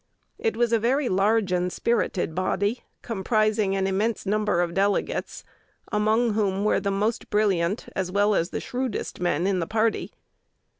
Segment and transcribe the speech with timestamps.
[0.39, 5.43] It was a very large and spirited body, comprising an immense number of delegates,
[5.91, 10.11] among whom were the most brilliant, as well as the shrewdest men in the party.